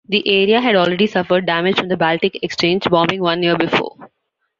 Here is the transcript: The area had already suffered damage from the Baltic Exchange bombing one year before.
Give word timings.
The 0.09 0.27
area 0.27 0.59
had 0.59 0.73
already 0.75 1.05
suffered 1.05 1.45
damage 1.45 1.77
from 1.77 1.87
the 1.89 1.95
Baltic 1.95 2.39
Exchange 2.41 2.89
bombing 2.89 3.21
one 3.21 3.43
year 3.43 3.55
before. 3.55 4.09